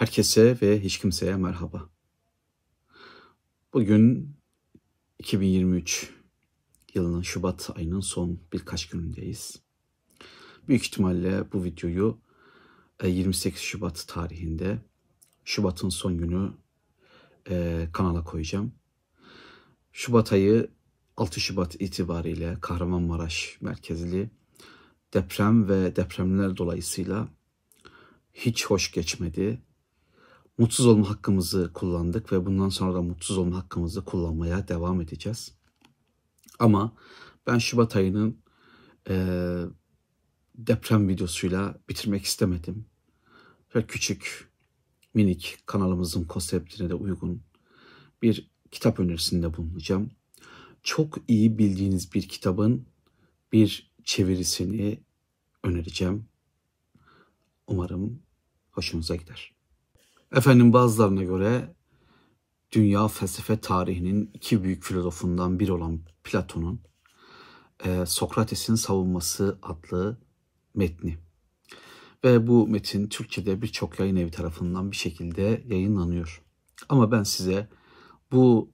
Herkese 0.00 0.58
ve 0.62 0.80
hiç 0.80 0.98
kimseye 0.98 1.36
merhaba. 1.36 1.88
Bugün 3.74 4.36
2023 5.18 6.10
yılının 6.94 7.22
Şubat 7.22 7.70
ayının 7.76 8.00
son 8.00 8.40
birkaç 8.52 8.88
günündeyiz. 8.88 9.62
Büyük 10.68 10.82
ihtimalle 10.86 11.52
bu 11.52 11.64
videoyu 11.64 12.18
28 13.04 13.60
e, 13.60 13.64
Şubat 13.64 14.04
tarihinde 14.08 14.78
Şubat'ın 15.44 15.88
son 15.88 16.18
günü 16.18 16.52
e, 17.50 17.88
kanala 17.92 18.24
koyacağım. 18.24 18.72
Şubat 19.92 20.32
ayı 20.32 20.70
6 21.16 21.40
Şubat 21.40 21.80
itibariyle 21.80 22.56
Kahramanmaraş 22.60 23.58
merkezli 23.60 24.30
deprem 25.14 25.68
ve 25.68 25.96
depremler 25.96 26.56
dolayısıyla 26.56 27.28
hiç 28.32 28.66
hoş 28.66 28.92
geçmedi. 28.92 29.62
Mutsuz 30.60 30.86
olma 30.86 31.10
hakkımızı 31.10 31.70
kullandık 31.74 32.32
ve 32.32 32.46
bundan 32.46 32.68
sonra 32.68 32.94
da 32.94 33.02
mutsuz 33.02 33.38
olma 33.38 33.56
hakkımızı 33.56 34.04
kullanmaya 34.04 34.68
devam 34.68 35.00
edeceğiz. 35.00 35.54
Ama 36.58 36.96
ben 37.46 37.58
Şubat 37.58 37.96
ayının 37.96 38.42
e, 39.08 39.14
deprem 40.54 41.08
videosuyla 41.08 41.78
bitirmek 41.88 42.24
istemedim. 42.24 42.86
Şöyle 43.72 43.86
küçük, 43.86 44.52
minik 45.14 45.58
kanalımızın 45.66 46.24
konseptine 46.24 46.90
de 46.90 46.94
uygun 46.94 47.42
bir 48.22 48.50
kitap 48.70 49.00
önerisinde 49.00 49.56
bulunacağım. 49.56 50.10
Çok 50.82 51.18
iyi 51.28 51.58
bildiğiniz 51.58 52.14
bir 52.14 52.28
kitabın 52.28 52.86
bir 53.52 53.92
çevirisini 54.04 55.00
önereceğim. 55.64 56.28
Umarım 57.66 58.22
hoşunuza 58.70 59.16
gider. 59.16 59.59
Efendim 60.36 60.72
bazılarına 60.72 61.22
göre 61.22 61.74
dünya 62.72 63.08
felsefe 63.08 63.60
tarihinin 63.60 64.30
iki 64.34 64.64
büyük 64.64 64.84
filozofundan 64.84 65.60
biri 65.60 65.72
olan 65.72 66.00
Platon'un 66.24 66.80
e, 67.84 68.06
Sokrates'in 68.06 68.74
savunması 68.74 69.58
adlı 69.62 70.20
metni. 70.74 71.18
Ve 72.24 72.46
bu 72.46 72.68
metin 72.68 73.08
Türkçe'de 73.08 73.62
birçok 73.62 74.00
yayın 74.00 74.16
evi 74.16 74.30
tarafından 74.30 74.90
bir 74.90 74.96
şekilde 74.96 75.62
yayınlanıyor. 75.66 76.42
Ama 76.88 77.12
ben 77.12 77.22
size 77.22 77.68
bu 78.32 78.72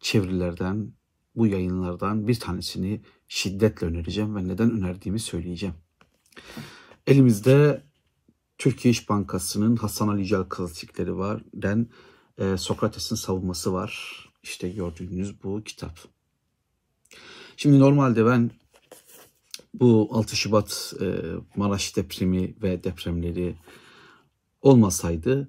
çevirilerden, 0.00 0.92
bu 1.36 1.46
yayınlardan 1.46 2.28
bir 2.28 2.40
tanesini 2.40 3.02
şiddetle 3.28 3.86
önereceğim 3.86 4.36
ve 4.36 4.48
neden 4.48 4.70
önerdiğimi 4.70 5.20
söyleyeceğim. 5.20 5.74
Elimizde 7.06 7.87
Türkiye 8.58 8.92
İş 8.92 9.08
Bankası'nın 9.08 9.76
Hasan 9.76 10.08
Ali 10.08 10.20
Yücel 10.20 10.44
klasikleri 10.44 11.16
var. 11.16 11.42
Den 11.54 11.86
e, 12.38 12.56
Sokrates'in 12.56 13.16
savunması 13.16 13.72
var. 13.72 14.24
İşte 14.42 14.68
gördüğünüz 14.68 15.42
bu 15.42 15.62
kitap. 15.64 15.98
Şimdi 17.56 17.78
normalde 17.78 18.26
ben 18.26 18.50
bu 19.74 20.08
6 20.12 20.36
Şubat 20.36 20.94
e, 21.00 21.06
Maraş 21.56 21.96
depremi 21.96 22.54
ve 22.62 22.84
depremleri 22.84 23.56
olmasaydı 24.62 25.48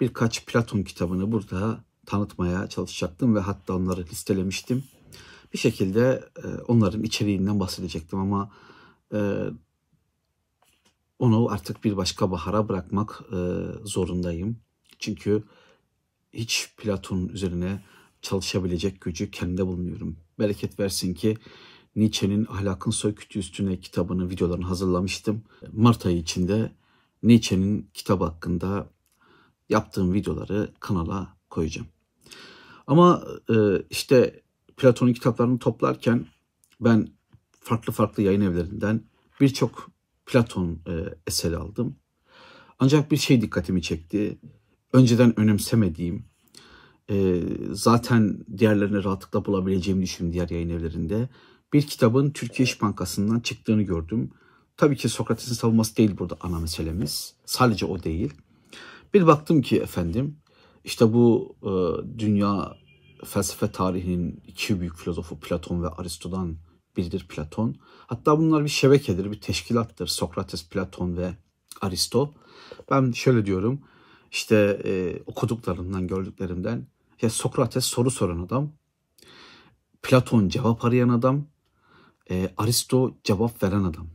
birkaç 0.00 0.46
Platon 0.46 0.82
kitabını 0.82 1.32
burada 1.32 1.84
tanıtmaya 2.06 2.68
çalışacaktım 2.68 3.34
ve 3.34 3.40
hatta 3.40 3.74
onları 3.74 4.04
listelemiştim. 4.04 4.84
Bir 5.52 5.58
şekilde 5.58 6.24
e, 6.44 6.46
onların 6.46 7.02
içeriğinden 7.02 7.60
bahsedecektim 7.60 8.18
ama 8.18 8.50
e, 9.14 9.44
onu 11.20 11.50
artık 11.50 11.84
bir 11.84 11.96
başka 11.96 12.30
bahara 12.30 12.68
bırakmak 12.68 13.22
e, 13.32 13.36
zorundayım. 13.84 14.56
Çünkü 14.98 15.42
hiç 16.32 16.74
Platon 16.76 17.28
üzerine 17.28 17.84
çalışabilecek 18.22 19.00
gücü 19.00 19.30
kendimde 19.30 19.66
bulmuyorum. 19.66 20.16
Bereket 20.38 20.80
versin 20.80 21.14
ki 21.14 21.36
Nietzsche'nin 21.96 22.46
Ahlakın 22.50 22.90
Soykütü 22.90 23.38
Üstüne 23.38 23.80
kitabını, 23.80 24.30
videolarını 24.30 24.64
hazırlamıştım. 24.64 25.42
Mart 25.72 26.06
ayı 26.06 26.18
içinde 26.18 26.72
Nietzsche'nin 27.22 27.90
kitabı 27.94 28.24
hakkında 28.24 28.90
yaptığım 29.68 30.12
videoları 30.12 30.72
kanala 30.80 31.36
koyacağım. 31.50 31.88
Ama 32.86 33.24
e, 33.50 33.54
işte 33.90 34.42
Platon'un 34.76 35.12
kitaplarını 35.12 35.58
toplarken 35.58 36.26
ben 36.80 37.08
farklı 37.60 37.92
farklı 37.92 38.22
yayın 38.22 38.40
evlerinden 38.40 39.02
birçok 39.40 39.90
Platon 40.30 40.78
e, 40.86 40.92
eseri 41.26 41.56
aldım. 41.56 41.96
Ancak 42.78 43.10
bir 43.10 43.16
şey 43.16 43.40
dikkatimi 43.40 43.82
çekti. 43.82 44.38
Önceden 44.92 45.40
önemsemediğim, 45.40 46.24
e, 47.10 47.42
zaten 47.70 48.44
diğerlerini 48.58 49.04
rahatlıkla 49.04 49.44
bulabileceğimi 49.44 50.02
düşündüm 50.02 50.32
diğer 50.32 50.48
yayın 50.48 50.68
evlerinde. 50.68 51.28
Bir 51.72 51.82
kitabın 51.82 52.30
Türkiye 52.30 52.64
İş 52.64 52.82
Bankası'ndan 52.82 53.40
çıktığını 53.40 53.82
gördüm. 53.82 54.30
Tabii 54.76 54.96
ki 54.96 55.08
Sokrates'in 55.08 55.54
savunması 55.54 55.96
değil 55.96 56.18
burada 56.18 56.36
ana 56.40 56.58
meselemiz. 56.58 57.34
Sadece 57.44 57.86
o 57.86 58.02
değil. 58.02 58.34
Bir 59.14 59.26
baktım 59.26 59.62
ki 59.62 59.80
efendim 59.80 60.36
işte 60.84 61.12
bu 61.12 61.56
e, 61.62 61.72
dünya 62.18 62.76
felsefe 63.24 63.72
tarihinin 63.72 64.42
iki 64.46 64.80
büyük 64.80 64.96
filozofu 64.96 65.40
Platon 65.40 65.82
ve 65.82 65.88
Aristo'dan 65.88 66.56
biridir 66.96 67.26
Platon. 67.28 67.76
Hatta 68.06 68.38
bunlar 68.38 68.64
bir 68.64 68.68
şebekedir, 68.68 69.32
bir 69.32 69.40
teşkilattır. 69.40 70.06
Sokrates, 70.06 70.68
Platon 70.68 71.16
ve 71.16 71.34
Aristo. 71.80 72.34
Ben 72.90 73.12
şöyle 73.12 73.46
diyorum, 73.46 73.80
işte 74.30 74.80
e, 74.84 75.22
okuduklarımdan, 75.26 76.06
gördüklerimden, 76.06 76.86
ya 77.22 77.30
Sokrates 77.30 77.84
soru 77.84 78.10
soran 78.10 78.38
adam, 78.38 78.72
Platon 80.02 80.48
cevap 80.48 80.84
arayan 80.84 81.08
adam, 81.08 81.46
e, 82.30 82.54
Aristo 82.56 83.14
cevap 83.24 83.62
veren 83.62 83.84
adam. 83.84 84.06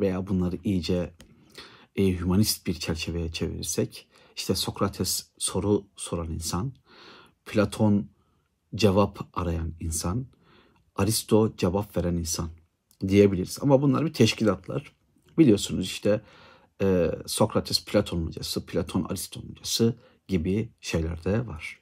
Veya 0.00 0.26
bunları 0.26 0.58
iyice 0.64 1.14
e, 1.96 2.16
humanist 2.16 2.66
bir 2.66 2.74
çerçeveye 2.74 3.32
çevirirsek, 3.32 4.08
işte 4.36 4.54
Sokrates 4.54 5.30
soru 5.38 5.86
soran 5.96 6.30
insan, 6.30 6.72
Platon 7.44 8.08
cevap 8.74 9.18
arayan 9.32 9.72
insan, 9.80 10.26
Aristo 10.96 11.52
cevap 11.56 11.96
veren 11.96 12.14
insan 12.14 12.48
diyebiliriz. 13.08 13.58
Ama 13.62 13.82
bunlar 13.82 14.04
bir 14.04 14.12
teşkilatlar. 14.12 14.92
Biliyorsunuz 15.38 15.86
işte 15.86 16.20
e, 16.82 17.10
Sokrates 17.26 17.84
Platon 17.84 18.26
hocası, 18.26 18.66
Platon 18.66 19.06
Aristo 19.08 19.40
hocası 19.50 19.94
gibi 20.28 20.68
şeyler 20.80 21.24
de 21.24 21.46
var. 21.46 21.80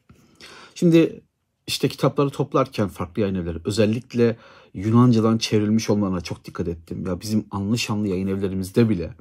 Şimdi 0.74 1.20
işte 1.66 1.88
kitapları 1.88 2.30
toplarken 2.30 2.88
farklı 2.88 3.22
yayın 3.22 3.34
evleri 3.34 3.58
özellikle 3.64 4.36
Yunancadan 4.74 5.38
çevrilmiş 5.38 5.90
olmalarına 5.90 6.20
çok 6.20 6.44
dikkat 6.44 6.68
ettim. 6.68 7.06
Ya 7.06 7.20
bizim 7.20 7.46
anlı 7.50 7.78
şanlı 7.78 8.08
yayın 8.08 8.26
evlerimizde 8.26 8.88
bile 8.88 9.14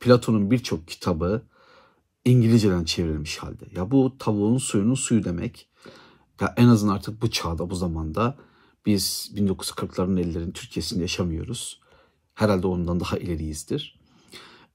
Platon'un 0.00 0.50
birçok 0.50 0.88
kitabı 0.88 1.42
İngilizceden 2.24 2.84
çevrilmiş 2.84 3.38
halde. 3.38 3.64
Ya 3.76 3.90
bu 3.90 4.18
tavuğun 4.18 4.58
suyunun 4.58 4.94
suyu 4.94 5.24
demek. 5.24 5.68
Ya 6.40 6.54
en 6.56 6.68
azından 6.68 6.94
artık 6.94 7.22
bu 7.22 7.30
çağda 7.30 7.70
bu 7.70 7.74
zamanda 7.74 8.36
biz 8.86 9.32
1940'ların 9.34 10.20
50'lerin 10.20 10.52
Türkiye'sinde 10.52 11.02
yaşamıyoruz. 11.02 11.80
Herhalde 12.34 12.66
ondan 12.66 13.00
daha 13.00 13.18
ileriyizdir. 13.18 14.00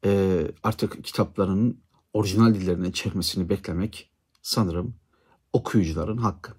Ee, 0.05 0.51
artık 0.63 1.03
kitapların 1.03 1.79
orijinal 2.13 2.55
dillerine 2.55 2.91
çevirmesini 2.91 3.49
beklemek 3.49 4.09
sanırım 4.41 4.95
okuyucuların 5.53 6.17
hakkı. 6.17 6.53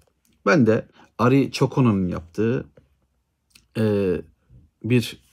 Ben 0.45 0.67
de 0.67 0.87
Ari 1.17 1.51
Çokona'nın 1.51 2.07
yaptığı 2.07 2.65
e, 3.77 4.15
bir 4.83 5.23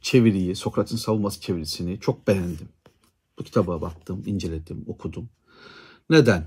çeviriyi, 0.00 0.56
Sokrat'ın 0.56 0.96
savunması 0.96 1.40
çevirisini 1.40 2.00
çok 2.00 2.28
beğendim. 2.28 2.68
Bu 3.38 3.44
kitaba 3.44 3.80
baktım, 3.80 4.22
inceledim, 4.26 4.84
okudum. 4.86 5.28
Neden? 6.10 6.44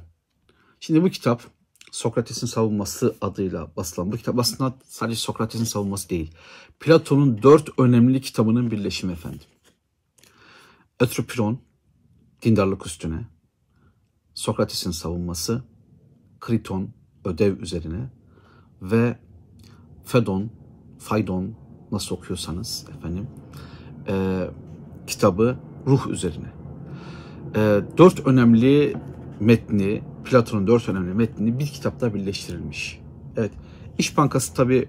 Şimdi 0.80 1.04
bu 1.04 1.10
kitap 1.10 1.44
Sokrates'in 1.92 2.48
savunması 2.48 3.16
adıyla 3.22 3.72
basılan 3.78 4.12
bu 4.12 4.18
kitap 4.18 4.40
aslında 4.40 4.74
sadece 4.88 5.20
Sokrates'in 5.20 5.66
savunması 5.66 6.10
değil. 6.10 6.32
Platon'un 6.80 7.44
dört 7.44 7.80
önemli 7.80 8.22
kitabının 8.22 8.72
birleşimi 8.72 9.14
efendim. 9.14 9.48
Ötropiron, 11.00 11.60
dindarlık 12.42 12.86
üstüne, 12.86 13.28
Sokrates'in 14.34 14.92
savunması, 14.92 15.64
Kriton, 16.40 16.90
ödev 17.26 17.60
üzerine 17.60 18.10
ve 18.82 19.20
Fedon, 20.06 20.52
Faydon 21.00 21.56
nasıl 21.92 22.16
okuyorsanız 22.16 22.86
efendim 22.98 23.28
e, 24.08 24.46
kitabı 25.08 25.58
ruh 25.88 26.08
üzerine. 26.08 26.52
E, 27.56 27.82
dört 27.98 28.28
önemli 28.28 28.96
metni 29.40 30.02
Platon'un 30.26 30.68
dört 30.68 30.90
önemli 30.90 31.14
metnini 31.14 31.60
bir 31.60 31.66
kitapta 31.66 32.14
birleştirilmiş. 32.14 33.00
Evet, 33.38 33.52
İş 33.98 34.18
Bankası 34.18 34.54
tabi 34.54 34.88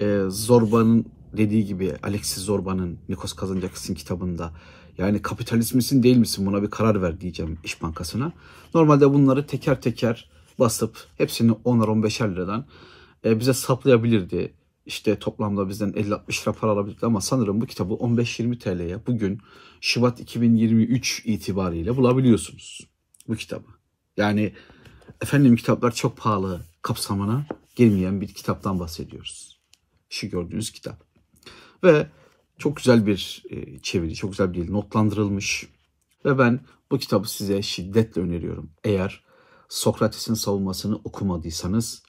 e, 0.00 0.20
Zorba'nın 0.28 1.06
dediği 1.36 1.64
gibi 1.64 1.94
Alexis 2.02 2.44
Zorba'nın 2.44 2.98
Nikos 3.08 3.32
Kazantzakis'in 3.32 3.94
kitabında 3.94 4.52
Yani 4.98 5.22
kapitalist 5.22 5.74
misin 5.74 6.02
değil 6.02 6.16
misin 6.16 6.46
buna 6.46 6.62
bir 6.62 6.70
karar 6.70 7.02
ver 7.02 7.20
diyeceğim 7.20 7.58
İş 7.64 7.82
Bankası'na. 7.82 8.32
Normalde 8.74 9.14
bunları 9.14 9.46
teker 9.46 9.80
teker 9.80 10.30
basıp 10.58 11.06
hepsini 11.18 11.50
10'ar 11.50 11.86
15'er 11.86 12.32
liradan 12.34 12.66
e, 13.24 13.40
bize 13.40 13.54
saplayabilirdi. 13.54 14.54
İşte 14.86 15.18
toplamda 15.18 15.68
bizden 15.68 15.90
50-60 15.90 16.42
lira 16.42 16.52
para 16.52 16.70
alabilirdi 16.70 17.06
ama 17.06 17.20
sanırım 17.20 17.60
bu 17.60 17.66
kitabı 17.66 17.94
15-20 17.94 18.58
TL'ye 18.58 19.06
bugün 19.06 19.40
Şubat 19.80 20.20
2023 20.20 21.22
itibariyle 21.26 21.96
bulabiliyorsunuz 21.96 22.91
bu 23.28 23.36
kitabı. 23.36 23.66
Yani 24.16 24.52
efendim 25.20 25.56
kitaplar 25.56 25.94
çok 25.94 26.16
pahalı 26.16 26.66
kapsamına 26.82 27.46
girmeyen 27.76 28.20
bir 28.20 28.28
kitaptan 28.28 28.80
bahsediyoruz. 28.80 29.60
Şu 30.08 30.28
gördüğünüz 30.28 30.70
kitap. 30.70 31.04
Ve 31.84 32.06
çok 32.58 32.76
güzel 32.76 33.06
bir 33.06 33.42
e, 33.50 33.78
çeviri, 33.78 34.14
çok 34.14 34.30
güzel 34.30 34.52
bir 34.52 34.62
dil, 34.62 34.70
notlandırılmış. 34.70 35.68
Ve 36.24 36.38
ben 36.38 36.60
bu 36.90 36.98
kitabı 36.98 37.30
size 37.30 37.62
şiddetle 37.62 38.22
öneriyorum. 38.22 38.70
Eğer 38.84 39.24
Sokrates'in 39.68 40.34
savunmasını 40.34 40.96
okumadıysanız 40.96 42.02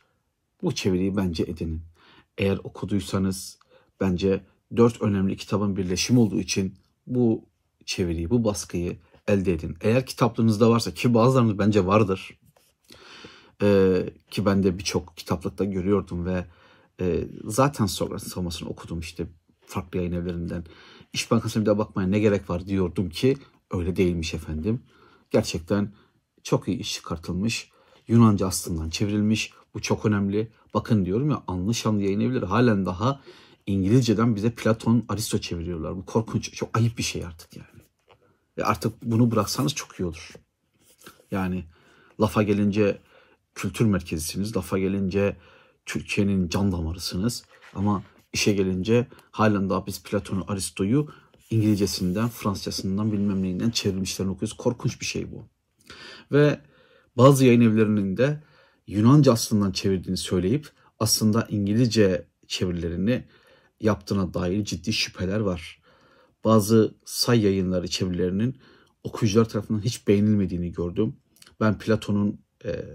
bu 0.63 0.75
çeviriyi 0.75 1.17
bence 1.17 1.43
edinin. 1.43 1.81
Eğer 2.37 2.57
okuduysanız 2.63 3.59
bence 3.99 4.43
dört 4.77 5.01
önemli 5.01 5.37
kitabın 5.37 5.75
birleşimi 5.75 6.19
olduğu 6.19 6.39
için 6.39 6.75
bu 7.07 7.45
çeviriyi, 7.85 8.29
bu 8.29 8.43
baskıyı 8.43 8.97
elde 9.27 9.53
edin. 9.53 9.77
Eğer 9.81 10.05
kitaplığınızda 10.05 10.69
varsa 10.69 10.93
ki 10.93 11.13
bazılarınız 11.13 11.59
bence 11.59 11.85
vardır. 11.85 12.39
Ee, 13.61 14.09
ki 14.31 14.45
ben 14.45 14.63
de 14.63 14.77
birçok 14.77 15.17
kitaplıkta 15.17 15.63
görüyordum 15.63 16.25
ve 16.25 16.45
e, 17.01 17.27
zaten 17.43 17.85
Sokrates'in 17.85 18.29
savunmasını 18.29 18.69
okudum 18.69 18.99
işte 18.99 19.27
farklı 19.65 19.99
yayın 19.99 20.11
evlerinden. 20.11 20.65
İş 21.13 21.31
Bankası'na 21.31 21.61
bir 21.61 21.65
daha 21.65 21.77
bakmaya 21.77 22.07
ne 22.07 22.19
gerek 22.19 22.49
var 22.49 22.67
diyordum 22.67 23.09
ki 23.09 23.37
öyle 23.71 23.95
değilmiş 23.95 24.33
efendim. 24.33 24.83
Gerçekten 25.31 25.93
çok 26.43 26.67
iyi 26.67 26.77
iş 26.77 26.93
çıkartılmış. 26.93 27.69
Yunanca 28.07 28.47
aslından 28.47 28.89
çevrilmiş. 28.89 29.53
Bu 29.73 29.81
çok 29.81 30.05
önemli. 30.05 30.51
Bakın 30.73 31.05
diyorum 31.05 31.29
ya 31.29 31.43
anlı 31.47 31.73
şanlı 31.73 32.03
yayın 32.03 32.41
halen 32.41 32.85
daha 32.85 33.21
İngilizceden 33.65 34.35
bize 34.35 34.51
Platon, 34.51 35.05
Aristo 35.09 35.37
çeviriyorlar. 35.37 35.95
Bu 35.95 36.05
korkunç, 36.05 36.53
çok 36.53 36.77
ayıp 36.77 36.97
bir 36.97 37.03
şey 37.03 37.25
artık 37.25 37.57
yani. 37.57 37.72
Ve 38.57 38.63
artık 38.63 39.03
bunu 39.03 39.31
bıraksanız 39.31 39.75
çok 39.75 39.99
iyi 39.99 40.05
olur. 40.05 40.31
Yani 41.31 41.65
lafa 42.21 42.43
gelince 42.43 43.01
kültür 43.55 43.85
merkezisiniz, 43.85 44.57
lafa 44.57 44.79
gelince 44.79 45.37
Türkiye'nin 45.85 46.49
can 46.49 46.71
damarısınız. 46.71 47.43
Ama 47.75 48.03
işe 48.33 48.53
gelince 48.53 49.07
halen 49.31 49.69
daha 49.69 49.87
biz 49.87 50.03
Platon'u, 50.03 50.45
Aristo'yu 50.47 51.09
İngilizcesinden, 51.49 52.29
Fransızcasından 52.29 53.11
bilmem 53.11 53.43
neyinden 53.43 53.69
çevrilmişlerini 53.69 54.31
okuyoruz. 54.31 54.57
Korkunç 54.57 55.01
bir 55.01 55.05
şey 55.05 55.31
bu. 55.31 55.47
Ve 56.31 56.59
bazı 57.17 57.45
yayın 57.45 57.61
evlerinin 57.61 58.17
de 58.17 58.43
Yunanca 58.87 59.31
aslından 59.33 59.71
çevirdiğini 59.71 60.17
söyleyip 60.17 60.69
aslında 60.99 61.47
İngilizce 61.49 62.27
çevirilerini 62.47 63.27
yaptığına 63.79 64.33
dair 64.33 64.65
ciddi 64.65 64.93
şüpheler 64.93 65.39
var. 65.39 65.82
Bazı 66.43 66.95
say 67.05 67.41
yayınları 67.41 67.87
çevirilerinin 67.87 68.57
okuyucular 69.03 69.49
tarafından 69.49 69.81
hiç 69.81 70.07
beğenilmediğini 70.07 70.71
gördüm. 70.71 71.15
Ben 71.59 71.77
Platon'un 71.77 72.41
e, 72.65 72.85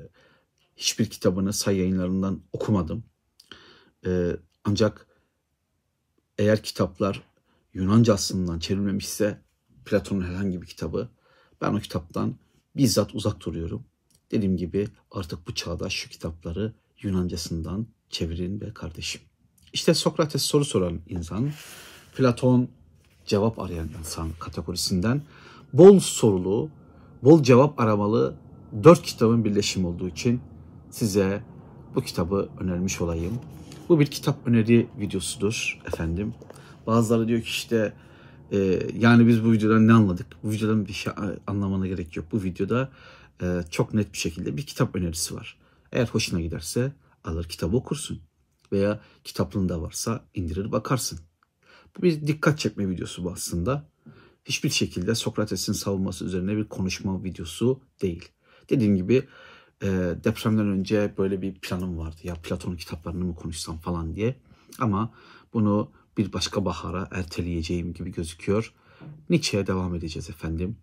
hiçbir 0.77 1.11
kitabını 1.11 1.53
say 1.53 1.77
yayınlarından 1.77 2.43
okumadım. 2.53 3.05
E, 4.07 4.37
ancak 4.65 5.07
eğer 6.39 6.63
kitaplar 6.63 7.23
Yunanca 7.75 8.15
aslından 8.15 8.59
çevrilmemişse 8.59 9.43
Platon'un 9.85 10.23
herhangi 10.23 10.63
bir 10.63 10.67
kitabı 10.67 11.09
ben 11.61 11.75
o 11.75 11.81
kitaptan 11.81 12.37
bizzat 12.77 13.15
uzak 13.15 13.47
duruyorum. 13.47 13.85
Dediğim 14.31 14.57
gibi 14.57 14.89
artık 15.11 15.49
bu 15.49 15.55
çağda 15.55 15.91
şu 15.91 16.09
kitapları 16.09 16.75
Yunancasından 17.03 17.87
çevirin 18.11 18.61
be 18.61 18.75
kardeşim. 18.75 19.21
İşte 19.73 19.95
Sokrates 19.95 20.43
soru 20.43 20.65
soran 20.65 21.01
insan, 21.09 21.51
Platon 22.17 22.69
cevap 23.29 23.59
arayan 23.59 23.89
insan 23.99 24.29
kategorisinden 24.39 25.23
bol 25.73 25.99
sorulu, 25.99 26.69
bol 27.23 27.43
cevap 27.43 27.81
aramalı 27.81 28.35
dört 28.85 29.03
kitabın 29.03 29.45
birleşimi 29.45 29.87
olduğu 29.87 30.09
için 30.09 30.41
size 30.91 31.43
bu 31.95 32.01
kitabı 32.01 32.49
önermiş 32.61 33.01
olayım. 33.01 33.39
Bu 33.89 34.01
bir 34.01 34.07
kitap 34.07 34.47
öneri 34.47 34.87
videosudur 35.01 35.81
efendim. 35.87 36.35
Bazıları 36.87 37.29
diyor 37.29 37.41
ki 37.41 37.49
işte 37.49 37.93
e, 38.53 38.81
yani 38.99 39.27
biz 39.27 39.45
bu 39.45 39.53
videodan 39.53 39.89
ne 39.89 39.93
anladık? 39.93 40.27
Bu 40.43 40.51
videodan 40.51 40.87
bir 40.87 40.93
şey 40.93 41.13
anlamana 41.47 41.87
gerek 41.87 42.17
yok. 42.17 42.27
Bu 42.33 42.43
videoda 42.43 42.91
e, 43.43 43.63
çok 43.71 43.95
net 43.95 44.13
bir 44.13 44.19
şekilde 44.19 44.57
bir 44.57 44.67
kitap 44.67 44.97
önerisi 44.97 45.35
var. 45.35 45.59
Eğer 45.93 46.07
hoşuna 46.07 46.41
giderse 46.41 46.93
alır 47.25 47.45
kitabı 47.45 47.77
okursun. 47.77 48.21
Veya 48.73 49.01
kitaplığında 49.25 49.83
varsa 49.83 50.25
indirir 50.35 50.73
bakarsın. 50.73 51.28
Bir 52.03 52.27
dikkat 52.27 52.59
çekme 52.59 52.89
videosu 52.89 53.25
bu 53.25 53.33
aslında. 53.33 53.89
Hiçbir 54.45 54.71
şekilde 54.71 55.15
Sokrates'in 55.15 55.73
savunması 55.73 56.25
üzerine 56.25 56.57
bir 56.57 56.65
konuşma 56.65 57.25
videosu 57.25 57.81
değil. 58.03 58.29
Dediğim 58.71 58.97
gibi 58.97 59.29
e, 59.83 59.87
depremden 60.25 60.67
önce 60.67 61.15
böyle 61.19 61.43
bir 61.43 61.55
planım 61.55 61.99
vardı. 61.99 62.17
Ya 62.23 62.35
Platon'un 62.35 62.77
kitaplarını 62.77 63.25
mı 63.25 63.35
konuşsam 63.35 63.79
falan 63.79 64.15
diye. 64.15 64.37
Ama 64.79 65.15
bunu 65.53 65.93
bir 66.17 66.33
başka 66.33 66.65
bahara 66.65 67.09
erteleyeceğim 67.11 67.93
gibi 67.95 68.13
gözüküyor. 68.13 68.75
Nietzsche'ye 69.31 69.67
devam 69.67 69.95
edeceğiz 69.95 70.31
efendim. 70.31 70.77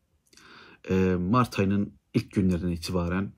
E, 0.89 1.15
Mart 1.19 1.59
ayının 1.59 1.94
ilk 2.13 2.31
günlerinden 2.31 2.71
itibaren 2.71 3.31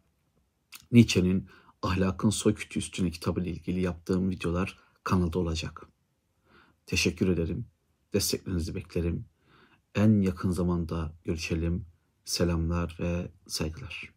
Nietzsche'nin 0.92 1.48
Ahlakın 1.82 2.30
Soykütü 2.30 2.80
Üstüne 2.80 3.12
kitabı 3.12 3.42
ile 3.42 3.50
ilgili 3.50 3.82
yaptığım 3.82 4.30
videolar 4.30 4.80
kanalda 5.04 5.40
olacak. 5.40 5.88
Teşekkür 6.88 7.28
ederim. 7.28 7.66
Desteklerinizi 8.14 8.76
beklerim. 8.76 9.26
En 9.96 10.22
yakın 10.22 10.52
zamanda 10.52 11.14
görüşelim. 11.24 11.86
Selamlar 12.26 12.98
ve 13.00 13.32
saygılar. 13.48 14.17